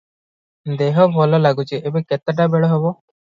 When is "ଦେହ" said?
0.79-0.97